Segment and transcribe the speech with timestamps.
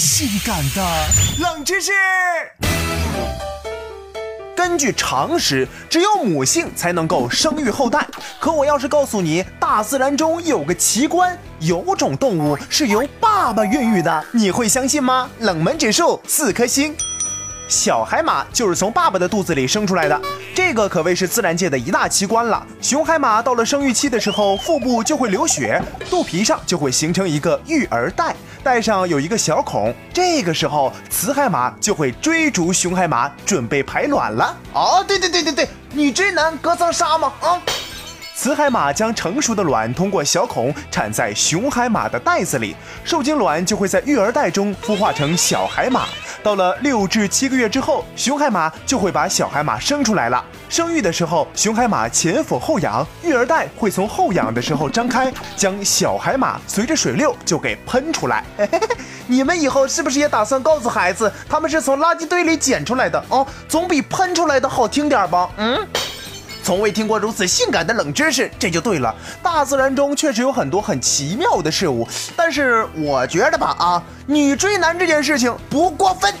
[0.00, 0.82] 性感的
[1.40, 1.92] 冷知识。
[4.56, 8.06] 根据常识，只有母性才能够生育后代。
[8.38, 15.28] 可我要是告诉你，大自然中有个奇观，有种动物是由爸爸孕育的，你会相信吗？
[15.40, 16.96] 冷门指数四颗星。
[17.70, 20.20] 小海马就是从爸爸的肚子里生出来的，
[20.52, 22.66] 这个可谓是自然界的一大奇观了。
[22.82, 25.80] 雄海马到了生育期的时候，腹部就会流血，
[26.10, 28.34] 肚皮上就会形成一个育儿袋，
[28.64, 34.56] 袋上有一个小孔，这个时候雌海马就会追逐雄海马，准备排卵了。
[34.72, 37.62] 哦，对对对对对，女追男隔层纱嘛，啊。
[38.34, 46.06] 雌海马将成熟的卵通过小孔产在雄海马的袋子里，受精卵就会在育儿袋中孵化成小海马。
[46.42, 50.44] 到了六至七个月之后，雄海马就会把小海马生出来了。
[50.68, 58.44] 生育的时候，雄海马前俯后仰，育儿袋会从后仰的时候张开，将小海马随着水流就给喷出来。
[59.26, 63.22] 你们以后是不是也打算告诉孩子，他们是从垃圾堆里捡出来的？
[63.28, 65.50] 哦，总比喷出来的好听点吧？
[65.56, 65.86] 嗯。
[66.70, 69.12] 从未听过如此性感的冷知识，这就对了。
[69.42, 76.32] 大自然中确实有很多很奇妙的事物，但是我觉得吧，啊，女追男这件事情不过分。